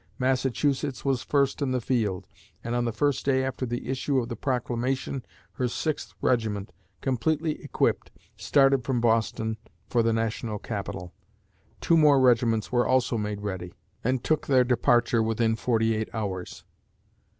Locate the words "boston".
8.99-9.57